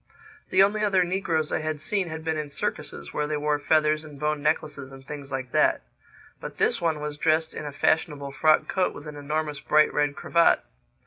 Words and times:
The 0.49 0.63
only 0.63 0.83
other 0.83 1.03
negroes 1.03 1.51
I 1.51 1.59
had 1.59 1.79
seen 1.79 2.07
had 2.09 2.23
been 2.23 2.35
in 2.35 2.49
circuses, 2.49 3.13
where 3.13 3.27
they 3.27 3.37
wore 3.37 3.59
feathers 3.59 4.03
and 4.03 4.19
bone 4.19 4.41
necklaces 4.41 4.91
and 4.91 5.05
things 5.05 5.31
like 5.31 5.51
that. 5.51 5.83
But 6.39 6.57
this 6.57 6.81
one 6.81 6.99
was 6.99 7.17
dressed 7.19 7.53
in 7.53 7.65
a 7.67 7.71
fashionable 7.71 8.31
frock 8.31 8.67
coat 8.67 8.95
with 8.95 9.05
an 9.05 9.15
enormous 9.15 9.59
bright 9.59 9.93
red 9.93 10.15
cravat. 10.15 10.63